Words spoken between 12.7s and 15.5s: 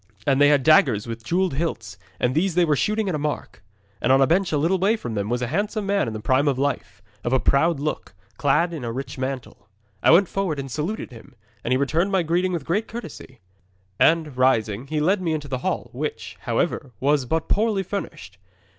courtesy. And, rising, he led me into